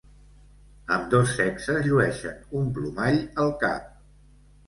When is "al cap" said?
3.45-3.93